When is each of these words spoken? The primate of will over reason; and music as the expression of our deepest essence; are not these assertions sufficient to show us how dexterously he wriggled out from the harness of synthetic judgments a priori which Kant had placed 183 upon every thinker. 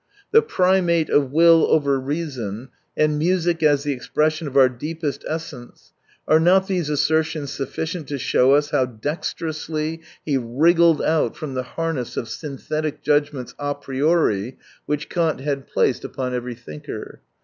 The 0.31 0.41
primate 0.41 1.11
of 1.11 1.31
will 1.31 1.67
over 1.69 1.99
reason; 1.99 2.69
and 2.97 3.19
music 3.19 3.61
as 3.61 3.83
the 3.83 3.93
expression 3.93 4.47
of 4.47 4.57
our 4.57 4.67
deepest 4.67 5.23
essence; 5.29 5.93
are 6.27 6.39
not 6.39 6.65
these 6.67 6.89
assertions 6.89 7.51
sufficient 7.51 8.07
to 8.07 8.17
show 8.17 8.53
us 8.53 8.71
how 8.71 8.87
dexterously 8.87 10.01
he 10.25 10.37
wriggled 10.37 11.03
out 11.03 11.37
from 11.37 11.53
the 11.53 11.61
harness 11.77 12.17
of 12.17 12.29
synthetic 12.29 13.03
judgments 13.03 13.53
a 13.59 13.75
priori 13.75 14.57
which 14.87 15.07
Kant 15.07 15.41
had 15.41 15.67
placed 15.67 16.03
183 16.03 16.09
upon 16.09 16.33
every 16.33 16.55
thinker. 16.55 17.21